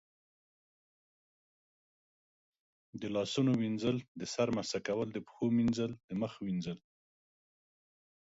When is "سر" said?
4.33-4.47